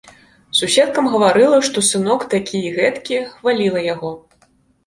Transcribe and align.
Суседкам 0.59 1.09
гаварыла, 1.15 1.59
што 1.69 1.83
сынок 1.91 2.25
такі 2.33 2.57
і 2.71 2.73
гэткі, 2.81 3.23
хваліла 3.37 3.85
яго. 3.93 4.11